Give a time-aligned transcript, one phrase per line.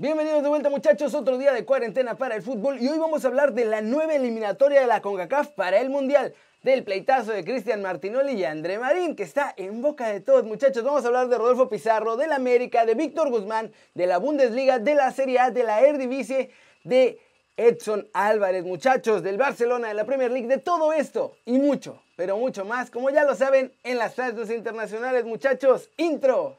[0.00, 3.26] Bienvenidos de vuelta muchachos, otro día de cuarentena para el fútbol y hoy vamos a
[3.26, 7.82] hablar de la nueva eliminatoria de la CONCACAF para el Mundial, del pleitazo de Cristian
[7.82, 10.84] Martinoli y André Marín, que está en boca de todos muchachos.
[10.84, 14.94] Vamos a hablar de Rodolfo Pizarro, del América, de Víctor Guzmán, de la Bundesliga, de
[14.94, 16.52] la Serie A, de la Eredivisie,
[16.84, 17.18] de
[17.56, 22.38] Edson Álvarez, muchachos, del Barcelona, de la Premier League, de todo esto y mucho, pero
[22.38, 25.90] mucho más, como ya lo saben, en las tasas internacionales, muchachos.
[25.96, 26.56] Intro.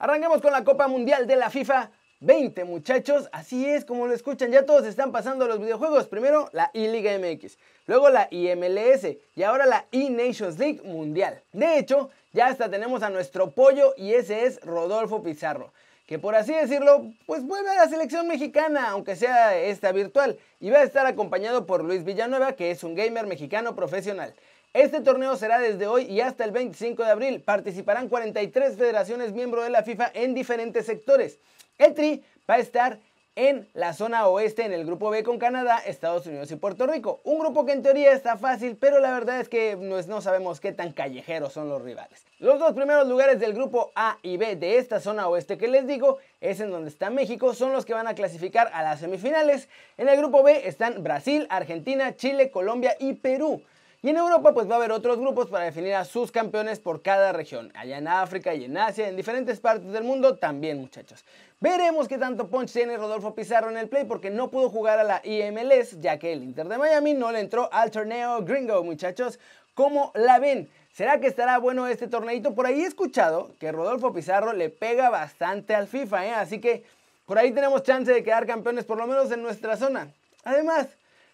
[0.00, 3.28] Arranquemos con la Copa Mundial de la FIFA 20, muchachos.
[3.32, 6.06] Así es, como lo escuchan, ya todos están pasando los videojuegos.
[6.06, 7.58] Primero la I-Liga MX,
[7.88, 11.42] luego la IMLS y ahora la E-Nations League Mundial.
[11.52, 15.72] De hecho, ya hasta tenemos a nuestro pollo y ese es Rodolfo Pizarro.
[16.06, 20.70] Que por así decirlo, pues vuelve a la selección mexicana, aunque sea esta virtual, y
[20.70, 24.32] va a estar acompañado por Luis Villanueva, que es un gamer mexicano profesional.
[24.78, 27.42] Este torneo será desde hoy y hasta el 25 de abril.
[27.42, 31.40] Participarán 43 federaciones miembros de la FIFA en diferentes sectores.
[31.78, 33.00] El Tri va a estar
[33.34, 37.20] en la zona oeste en el grupo B con Canadá, Estados Unidos y Puerto Rico.
[37.24, 40.70] Un grupo que en teoría está fácil, pero la verdad es que no sabemos qué
[40.70, 42.24] tan callejeros son los rivales.
[42.38, 45.88] Los dos primeros lugares del grupo A y B de esta zona oeste que les
[45.88, 49.68] digo es en donde está México, son los que van a clasificar a las semifinales.
[49.96, 53.60] En el grupo B están Brasil, Argentina, Chile, Colombia y Perú.
[54.00, 57.02] Y en Europa pues va a haber otros grupos para definir a sus campeones por
[57.02, 57.72] cada región.
[57.74, 61.24] Allá en África y en Asia, en diferentes partes del mundo también muchachos.
[61.58, 65.02] Veremos qué tanto punch tiene Rodolfo Pizarro en el play porque no pudo jugar a
[65.02, 69.40] la IMLS ya que el Inter de Miami no le entró al torneo gringo muchachos.
[69.74, 70.70] ¿Cómo la ven?
[70.92, 72.54] ¿Será que estará bueno este torneito?
[72.54, 76.34] Por ahí he escuchado que Rodolfo Pizarro le pega bastante al FIFA, ¿eh?
[76.34, 76.84] así que
[77.26, 80.12] por ahí tenemos chance de quedar campeones por lo menos en nuestra zona.
[80.44, 80.86] Además,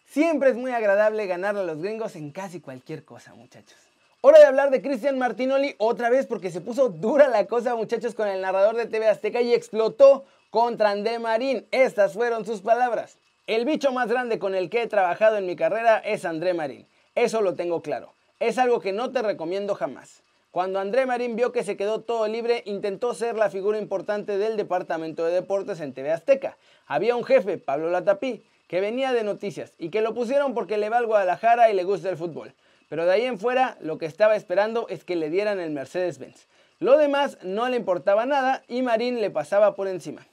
[0.06, 3.78] Siempre es muy agradable ganarle a los gringos en casi cualquier cosa, muchachos.
[4.20, 8.14] Hora de hablar de Cristian Martinoli otra vez porque se puso dura la cosa, muchachos,
[8.14, 11.66] con el narrador de TV Azteca y explotó contra André Marín.
[11.72, 13.18] Estas fueron sus palabras.
[13.46, 16.86] El bicho más grande con el que he trabajado en mi carrera es André Marín.
[17.14, 18.14] Eso lo tengo claro.
[18.40, 20.22] Es algo que no te recomiendo jamás.
[20.54, 24.56] Cuando André Marín vio que se quedó todo libre, intentó ser la figura importante del
[24.56, 26.56] departamento de deportes en TV Azteca.
[26.86, 30.90] Había un jefe, Pablo Latapí, que venía de noticias y que lo pusieron porque le
[30.90, 32.54] va al Guadalajara y le gusta el fútbol.
[32.88, 36.46] Pero de ahí en fuera lo que estaba esperando es que le dieran el Mercedes-Benz.
[36.78, 40.24] Lo demás no le importaba nada y Marín le pasaba por encima.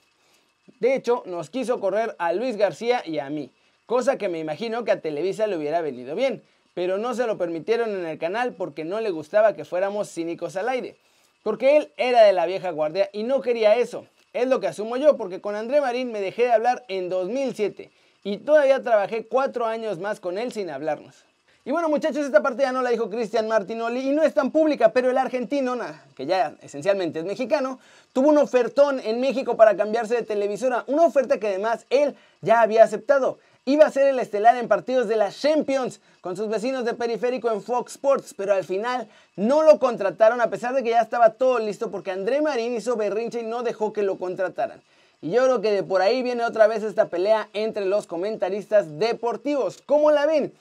[0.80, 3.50] De hecho, nos quiso correr a Luis García y a mí,
[3.88, 6.44] cosa que me imagino que a Televisa le hubiera venido bien,
[6.74, 10.56] pero no se lo permitieron en el canal porque no le gustaba que fuéramos cínicos
[10.56, 10.96] al aire.
[11.44, 14.06] Porque él era de la vieja guardia y no quería eso.
[14.34, 17.92] Es lo que asumo yo, porque con André Marín me dejé de hablar en 2007
[18.24, 21.26] y todavía trabajé cuatro años más con él sin hablarnos.
[21.64, 24.94] Y bueno muchachos, esta partida no la dijo Cristian Martinoli y no es tan pública,
[24.94, 25.76] pero el argentino,
[26.16, 27.80] que ya esencialmente es mexicano,
[28.14, 32.62] tuvo un ofertón en México para cambiarse de televisora, una oferta que además él ya
[32.62, 33.38] había aceptado.
[33.66, 37.52] Iba a ser el estelar en partidos de la Champions con sus vecinos de periférico
[37.52, 41.34] en Fox Sports, pero al final no lo contrataron a pesar de que ya estaba
[41.34, 44.82] todo listo porque André Marín hizo berrinche y no dejó que lo contrataran.
[45.22, 48.98] Y yo creo que de por ahí viene otra vez esta pelea entre los comentaristas
[48.98, 49.78] deportivos.
[49.86, 50.54] ¿Cómo la ven?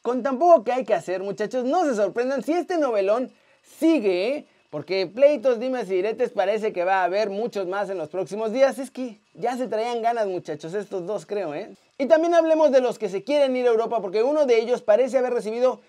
[0.00, 3.32] Con tan poco que hay que hacer, muchachos, no se sorprendan si este novelón
[3.80, 4.46] sigue.
[4.74, 8.50] Porque pleitos, dimes y diretes parece que va a haber muchos más en los próximos
[8.50, 8.76] días.
[8.80, 11.70] Es que ya se traían ganas, muchachos, estos dos creo, ¿eh?
[11.96, 14.82] Y también hablemos de los que se quieren ir a Europa, porque uno de ellos
[14.82, 15.80] parece haber recibido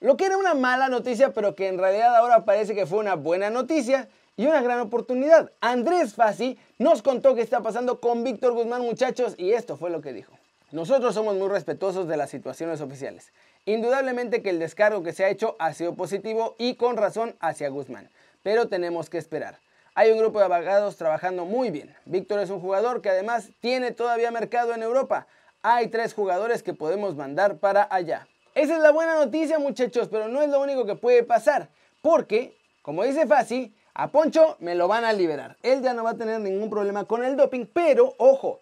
[0.00, 3.14] lo que era una mala noticia, pero que en realidad ahora parece que fue una
[3.14, 4.08] buena noticia
[4.38, 5.52] y una gran oportunidad.
[5.60, 10.00] Andrés Fassi nos contó qué está pasando con Víctor Guzmán, muchachos, y esto fue lo
[10.00, 10.32] que dijo.
[10.72, 13.34] Nosotros somos muy respetuosos de las situaciones oficiales.
[13.66, 17.68] Indudablemente que el descargo que se ha hecho ha sido positivo y con razón hacia
[17.68, 18.08] Guzmán,
[18.42, 19.58] pero tenemos que esperar.
[19.94, 21.94] Hay un grupo de abogados trabajando muy bien.
[22.04, 25.26] Víctor es un jugador que además tiene todavía mercado en Europa.
[25.62, 28.26] Hay tres jugadores que podemos mandar para allá.
[28.54, 31.68] Esa es la buena noticia muchachos, pero no es lo único que puede pasar,
[32.02, 35.56] porque, como dice Fassi, a Poncho me lo van a liberar.
[35.62, 38.60] Él ya no va a tener ningún problema con el doping, pero ojo,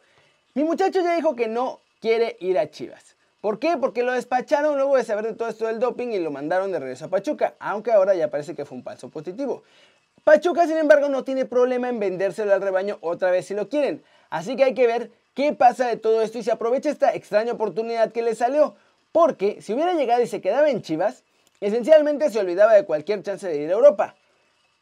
[0.55, 3.17] mi muchacho ya dijo que no quiere ir a Chivas.
[3.41, 3.77] ¿Por qué?
[3.77, 6.81] Porque lo despacharon luego de saber de todo esto del doping y lo mandaron de
[6.81, 9.63] regreso a Pachuca, aunque ahora ya parece que fue un falso positivo.
[10.25, 14.03] Pachuca, sin embargo, no tiene problema en vendérselo al rebaño otra vez si lo quieren.
[14.29, 17.53] Así que hay que ver qué pasa de todo esto y se aprovecha esta extraña
[17.53, 18.75] oportunidad que le salió.
[19.13, 21.23] Porque si hubiera llegado y se quedaba en Chivas,
[21.61, 24.17] esencialmente se olvidaba de cualquier chance de ir a Europa.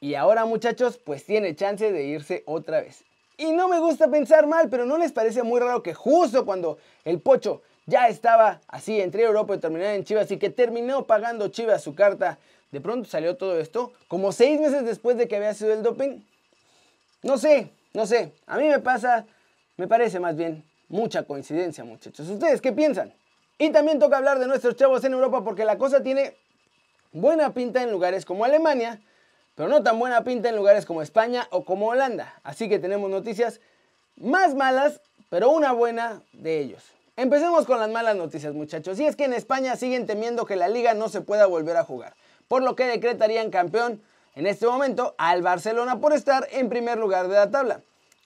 [0.00, 3.04] Y ahora muchachos, pues tiene chance de irse otra vez.
[3.36, 6.78] Y no me gusta pensar mal, pero ¿no les parece muy raro que justo cuando
[7.04, 11.48] el Pocho ya estaba así entre Europa y terminar en Chivas y que terminó pagando
[11.48, 12.38] Chivas su carta,
[12.72, 16.20] de pronto salió todo esto, como seis meses después de que había sido el doping.
[17.22, 19.24] No sé, no sé, a mí me pasa,
[19.76, 22.28] me parece más bien mucha coincidencia muchachos.
[22.28, 23.12] ¿Ustedes qué piensan?
[23.58, 26.34] Y también toca hablar de nuestros chavos en Europa porque la cosa tiene
[27.12, 29.00] buena pinta en lugares como Alemania,
[29.54, 32.34] pero no tan buena pinta en lugares como España o como Holanda.
[32.42, 33.60] Así que tenemos noticias
[34.16, 35.00] más malas,
[35.30, 36.82] pero una buena de ellos.
[37.18, 39.00] Empecemos con las malas noticias muchachos.
[39.00, 41.84] Y es que en España siguen temiendo que la liga no se pueda volver a
[41.84, 42.14] jugar,
[42.46, 44.02] por lo que decretarían campeón
[44.34, 47.80] en este momento al Barcelona por estar en primer lugar de la tabla.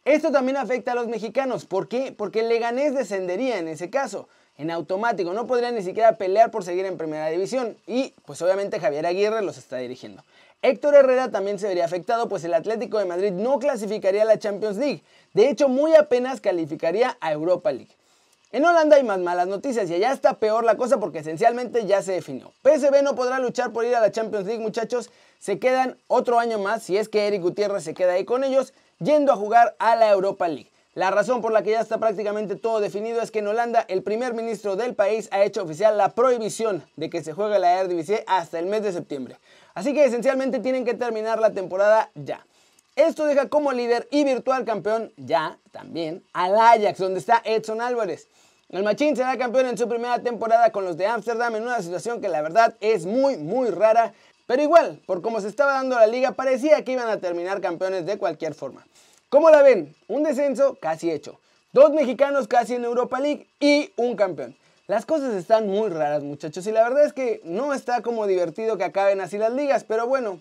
[0.04, 1.66] Esto también afecta a los mexicanos.
[1.66, 2.10] ¿Por qué?
[2.10, 4.28] Porque el Leganés descendería en ese caso
[4.58, 5.32] en automático.
[5.34, 7.76] No podrían ni siquiera pelear por seguir en primera división.
[7.86, 10.24] Y pues obviamente Javier Aguirre los está dirigiendo.
[10.62, 14.40] Héctor Herrera también se vería afectado, pues el Atlético de Madrid no clasificaría a la
[14.40, 15.04] Champions League.
[15.32, 17.99] De hecho, muy apenas calificaría a Europa League.
[18.52, 22.02] En Holanda hay más malas noticias y allá está peor la cosa porque esencialmente ya
[22.02, 22.52] se definió.
[22.64, 25.08] PSV no podrá luchar por ir a la Champions League, muchachos.
[25.38, 28.74] Se quedan otro año más, si es que Eric Gutiérrez se queda ahí con ellos,
[28.98, 30.68] yendo a jugar a la Europa League.
[30.94, 34.02] La razón por la que ya está prácticamente todo definido es que en Holanda el
[34.02, 38.24] primer ministro del país ha hecho oficial la prohibición de que se juegue la Eredivisie
[38.26, 39.38] hasta el mes de septiembre.
[39.74, 42.44] Así que esencialmente tienen que terminar la temporada ya.
[43.00, 48.28] Esto deja como líder y virtual campeón ya también al Ajax, donde está Edson Álvarez.
[48.68, 52.20] El Machín será campeón en su primera temporada con los de Ámsterdam en una situación
[52.20, 54.12] que la verdad es muy muy rara,
[54.46, 58.04] pero igual, por como se estaba dando la liga, parecía que iban a terminar campeones
[58.04, 58.86] de cualquier forma.
[59.30, 59.96] ¿Cómo la ven?
[60.06, 61.40] Un descenso casi hecho.
[61.72, 64.54] Dos mexicanos casi en Europa League y un campeón.
[64.88, 68.76] Las cosas están muy raras muchachos y la verdad es que no está como divertido
[68.76, 70.38] que acaben así las ligas, pero bueno,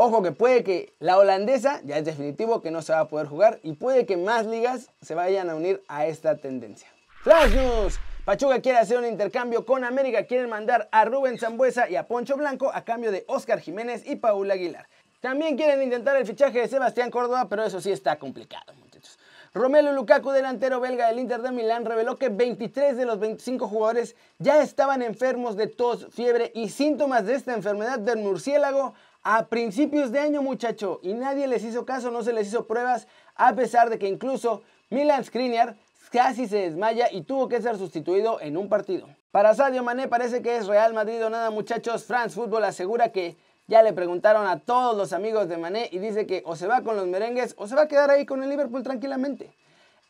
[0.00, 3.26] ojo que puede que la holandesa, ya es definitivo que no se va a poder
[3.26, 6.88] jugar y puede que más ligas se vayan a unir a esta tendencia.
[7.22, 8.00] Flash News.
[8.24, 12.36] Pachuca quiere hacer un intercambio con América, quieren mandar a Rubén Zambuesa y a Poncho
[12.36, 14.88] Blanco a cambio de Oscar Jiménez y Paul Aguilar.
[15.20, 19.18] También quieren intentar el fichaje de Sebastián Córdoba, pero eso sí está complicado, muchachos.
[19.52, 24.16] Romelu Lukaku, delantero belga del Inter de Milán, reveló que 23 de los 25 jugadores
[24.38, 30.12] ya estaban enfermos de tos, fiebre y síntomas de esta enfermedad del murciélago a principios
[30.12, 31.00] de año, muchacho.
[31.02, 34.62] Y nadie les hizo caso, no se les hizo pruebas, a pesar de que incluso
[34.90, 35.76] Milan Skriniar
[36.10, 39.08] casi se desmaya y tuvo que ser sustituido en un partido.
[39.30, 42.04] Para Sadio Mané parece que es Real Madrid o nada, muchachos.
[42.04, 43.36] France Football asegura que
[43.68, 46.82] ya le preguntaron a todos los amigos de Mané y dice que o se va
[46.82, 49.52] con los merengues o se va a quedar ahí con el Liverpool tranquilamente.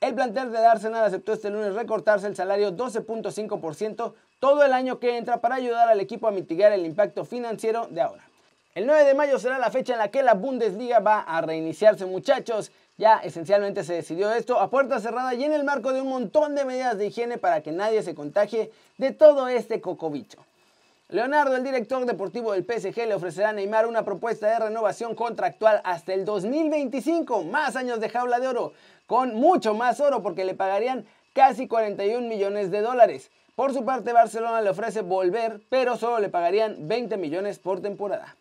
[0.00, 5.18] El plantel de Arsenal aceptó este lunes recortarse el salario 12.5% todo el año que
[5.18, 8.29] entra para ayudar al equipo a mitigar el impacto financiero de ahora.
[8.76, 12.06] El 9 de mayo será la fecha en la que la Bundesliga va a reiniciarse
[12.06, 12.70] muchachos.
[12.98, 16.54] Ya esencialmente se decidió esto a puerta cerrada y en el marco de un montón
[16.54, 20.38] de medidas de higiene para que nadie se contagie de todo este cocobicho.
[21.08, 25.80] Leonardo, el director deportivo del PSG, le ofrecerá a Neymar una propuesta de renovación contractual
[25.82, 28.72] hasta el 2025, más años de jaula de oro,
[29.08, 33.32] con mucho más oro porque le pagarían casi 41 millones de dólares.
[33.56, 38.36] Por su parte, Barcelona le ofrece volver, pero solo le pagarían 20 millones por temporada.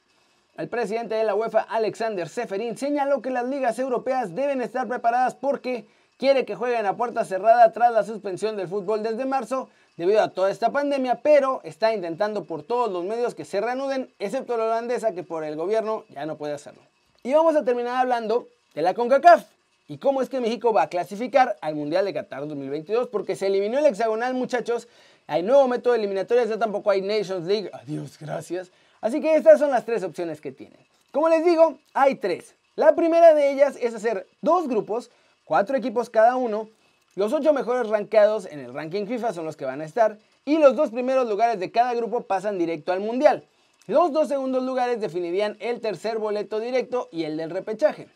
[0.60, 5.34] El presidente de la UEFA, Alexander Seferin, señaló que las ligas europeas deben estar preparadas
[5.34, 5.86] porque
[6.18, 10.32] quiere que jueguen a puerta cerrada tras la suspensión del fútbol desde marzo debido a
[10.32, 14.66] toda esta pandemia, pero está intentando por todos los medios que se reanuden, excepto la
[14.66, 16.82] holandesa que por el gobierno ya no puede hacerlo.
[17.24, 19.46] Y vamos a terminar hablando de la CONCACAF
[19.88, 23.48] y cómo es que México va a clasificar al Mundial de Qatar 2022, porque se
[23.48, 24.90] eliminó el hexagonal, muchachos.
[25.26, 27.72] Hay nuevo método de eliminatorias, ya tampoco hay Nations League.
[27.72, 28.74] Adiós, gracias.
[29.02, 30.80] Así que estas son las tres opciones que tienen.
[31.12, 32.56] Como les digo, hay tres.
[32.76, 35.12] La primera de ellas es hacer dos grupos,
[35.46, 36.70] cuatro equipos cada uno,
[37.16, 40.58] los 8 mejores rankeados en el ranking FIFA son los que van a estar y
[40.58, 43.44] los dos primeros lugares de cada grupo pasan directo al mundial.
[43.88, 48.08] Los dos segundos lugares definirían el tercer boleto directo y el del repechaje.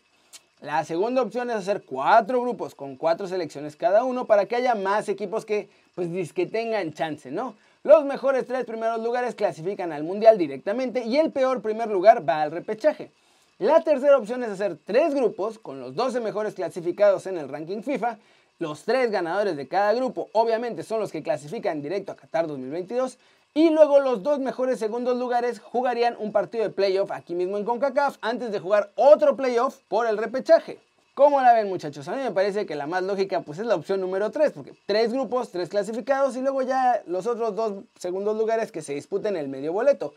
[0.60, 4.74] La segunda opción es hacer cuatro grupos con cuatro selecciones cada uno para que haya
[4.74, 7.56] más equipos que pues que tengan chance, ¿no?
[7.84, 12.42] Los mejores tres primeros lugares clasifican al mundial directamente y el peor primer lugar va
[12.42, 13.12] al repechaje.
[13.58, 17.82] La tercera opción es hacer tres grupos con los 12 mejores clasificados en el ranking
[17.82, 18.18] FIFA
[18.60, 23.18] los tres ganadores de cada grupo obviamente son los que clasifican directo a Qatar 2022
[23.52, 27.64] y luego los dos mejores segundos lugares jugarían un partido de playoff aquí mismo en
[27.64, 30.78] CONCACAF antes de jugar otro playoff por el repechaje.
[31.14, 32.08] ¿Cómo la ven muchachos?
[32.08, 34.74] A mí me parece que la más lógica pues es la opción número 3, porque
[34.84, 39.36] tres grupos, tres clasificados y luego ya los otros dos segundos lugares que se disputen
[39.36, 40.14] el medio boleto.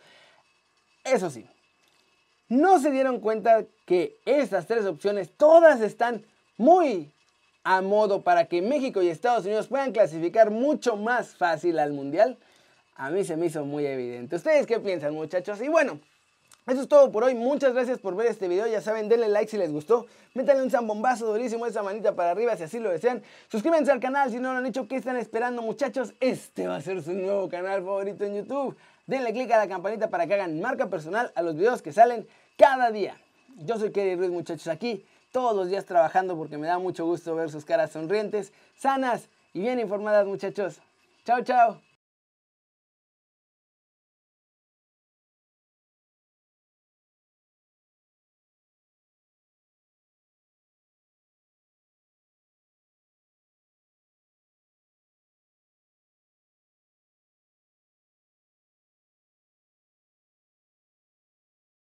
[1.04, 1.48] Eso sí,
[2.50, 6.25] no se dieron cuenta que estas tres opciones todas están
[6.58, 7.12] muy,
[7.63, 12.38] a modo para que México y Estados Unidos puedan clasificar mucho más fácil al Mundial,
[12.96, 14.36] a mí se me hizo muy evidente.
[14.36, 15.62] ¿Ustedes qué piensan muchachos?
[15.62, 16.00] Y bueno,
[16.68, 19.50] Eso es todo por hoy, muchas gracias por ver este video, ya saben, denle like
[19.50, 23.24] si les gustó, métanle un zambombazo durísimo esa manita para arriba si así lo desean,
[23.50, 26.14] suscríbanse al canal si no lo han hecho, ¿qué están esperando muchachos?
[26.20, 30.10] Este va a ser su nuevo canal favorito en YouTube, denle click a la campanita
[30.10, 33.18] para que hagan marca personal a los videos que salen cada día.
[33.60, 37.34] Yo soy Kerry Ruiz muchachos aquí, todos los días trabajando porque me da mucho gusto
[37.34, 40.82] ver sus caras sonrientes, sanas y bien informadas muchachos.
[41.24, 41.87] Chao, chao.